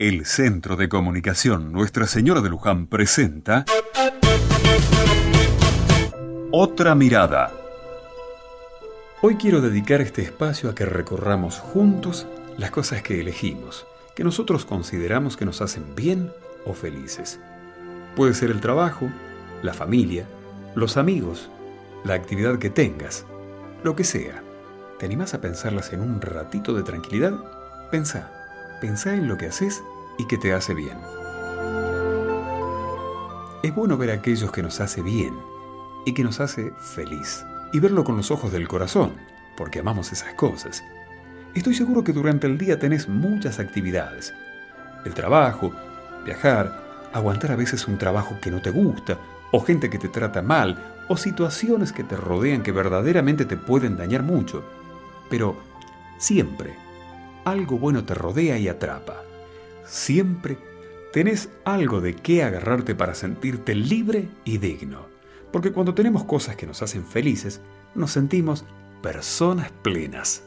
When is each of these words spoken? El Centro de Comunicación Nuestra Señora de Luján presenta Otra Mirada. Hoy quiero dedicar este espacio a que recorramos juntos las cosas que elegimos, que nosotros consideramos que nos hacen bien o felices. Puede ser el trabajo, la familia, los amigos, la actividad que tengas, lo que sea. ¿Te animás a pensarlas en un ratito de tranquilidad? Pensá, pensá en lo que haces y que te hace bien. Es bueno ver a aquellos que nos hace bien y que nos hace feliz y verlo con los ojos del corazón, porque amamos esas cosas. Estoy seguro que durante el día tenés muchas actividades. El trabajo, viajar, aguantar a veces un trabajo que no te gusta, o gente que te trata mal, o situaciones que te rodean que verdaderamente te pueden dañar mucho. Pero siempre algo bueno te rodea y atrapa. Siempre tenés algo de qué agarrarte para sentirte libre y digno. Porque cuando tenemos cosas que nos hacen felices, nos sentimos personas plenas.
El 0.00 0.24
Centro 0.24 0.76
de 0.76 0.88
Comunicación 0.88 1.72
Nuestra 1.72 2.06
Señora 2.06 2.40
de 2.40 2.48
Luján 2.48 2.86
presenta 2.86 3.66
Otra 6.50 6.94
Mirada. 6.94 7.52
Hoy 9.20 9.36
quiero 9.36 9.60
dedicar 9.60 10.00
este 10.00 10.22
espacio 10.22 10.70
a 10.70 10.74
que 10.74 10.86
recorramos 10.86 11.58
juntos 11.58 12.26
las 12.56 12.70
cosas 12.70 13.02
que 13.02 13.20
elegimos, 13.20 13.86
que 14.14 14.24
nosotros 14.24 14.64
consideramos 14.64 15.36
que 15.36 15.44
nos 15.44 15.60
hacen 15.60 15.94
bien 15.94 16.32
o 16.64 16.72
felices. 16.72 17.38
Puede 18.16 18.32
ser 18.32 18.50
el 18.50 18.62
trabajo, 18.62 19.10
la 19.62 19.74
familia, 19.74 20.24
los 20.74 20.96
amigos, 20.96 21.50
la 22.04 22.14
actividad 22.14 22.58
que 22.58 22.70
tengas, 22.70 23.26
lo 23.84 23.94
que 23.96 24.04
sea. 24.04 24.42
¿Te 24.98 25.04
animás 25.04 25.34
a 25.34 25.42
pensarlas 25.42 25.92
en 25.92 26.00
un 26.00 26.22
ratito 26.22 26.72
de 26.72 26.84
tranquilidad? 26.84 27.34
Pensá, 27.90 28.39
pensá 28.80 29.14
en 29.14 29.28
lo 29.28 29.36
que 29.36 29.46
haces 29.46 29.84
y 30.18 30.26
que 30.26 30.38
te 30.38 30.52
hace 30.52 30.74
bien. 30.74 30.98
Es 33.62 33.74
bueno 33.74 33.96
ver 33.96 34.10
a 34.10 34.14
aquellos 34.14 34.50
que 34.50 34.62
nos 34.62 34.80
hace 34.80 35.02
bien 35.02 35.34
y 36.06 36.14
que 36.14 36.24
nos 36.24 36.40
hace 36.40 36.72
feliz 36.78 37.44
y 37.72 37.78
verlo 37.78 38.04
con 38.04 38.16
los 38.16 38.30
ojos 38.30 38.50
del 38.52 38.66
corazón, 38.66 39.12
porque 39.56 39.80
amamos 39.80 40.12
esas 40.12 40.34
cosas. 40.34 40.82
Estoy 41.54 41.74
seguro 41.74 42.02
que 42.02 42.12
durante 42.12 42.46
el 42.46 42.58
día 42.58 42.78
tenés 42.78 43.08
muchas 43.08 43.58
actividades. 43.58 44.32
El 45.04 45.14
trabajo, 45.14 45.72
viajar, 46.24 47.08
aguantar 47.12 47.52
a 47.52 47.56
veces 47.56 47.86
un 47.86 47.98
trabajo 47.98 48.38
que 48.40 48.50
no 48.50 48.62
te 48.62 48.70
gusta, 48.70 49.18
o 49.52 49.60
gente 49.60 49.90
que 49.90 49.98
te 49.98 50.08
trata 50.08 50.42
mal, 50.42 50.96
o 51.08 51.16
situaciones 51.16 51.92
que 51.92 52.04
te 52.04 52.16
rodean 52.16 52.62
que 52.62 52.72
verdaderamente 52.72 53.44
te 53.44 53.56
pueden 53.56 53.96
dañar 53.96 54.22
mucho. 54.22 54.64
Pero 55.28 55.56
siempre 56.18 56.89
algo 57.44 57.78
bueno 57.78 58.04
te 58.04 58.14
rodea 58.14 58.58
y 58.58 58.68
atrapa. 58.68 59.22
Siempre 59.84 60.58
tenés 61.12 61.50
algo 61.64 62.00
de 62.00 62.14
qué 62.14 62.42
agarrarte 62.42 62.94
para 62.94 63.14
sentirte 63.14 63.74
libre 63.74 64.28
y 64.44 64.58
digno. 64.58 65.06
Porque 65.52 65.72
cuando 65.72 65.94
tenemos 65.94 66.24
cosas 66.24 66.56
que 66.56 66.66
nos 66.66 66.82
hacen 66.82 67.04
felices, 67.04 67.60
nos 67.94 68.12
sentimos 68.12 68.64
personas 69.02 69.72
plenas. 69.82 70.44